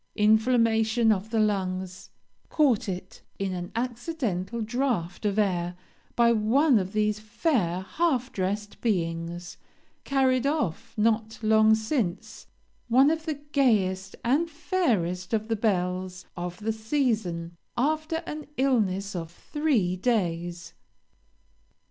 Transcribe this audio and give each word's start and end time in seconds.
Inflammation 0.15 1.11
of 1.11 1.29
the 1.29 1.37
lungs, 1.39 2.09
caught 2.49 2.89
it 2.89 3.21
in 3.37 3.53
an 3.53 3.71
accidental 3.75 4.59
draught 4.59 5.25
of 5.27 5.37
air 5.37 5.75
by 6.15 6.31
one 6.31 6.79
of 6.79 6.93
these 6.93 7.19
fair 7.19 7.81
half 7.81 8.31
dressed 8.31 8.81
beings, 8.81 9.57
carried 10.03 10.47
off, 10.47 10.95
not 10.97 11.37
long 11.43 11.75
since, 11.75 12.47
one 12.87 13.11
of 13.11 13.27
the 13.27 13.35
gayest 13.51 14.15
and 14.23 14.49
fairest 14.49 15.35
of 15.35 15.49
the 15.49 15.55
belles 15.55 16.25
of 16.35 16.57
the 16.61 16.73
season 16.73 17.55
after 17.77 18.23
an 18.25 18.47
illness 18.57 19.15
of 19.15 19.29
three 19.29 19.95
days. 19.95 20.73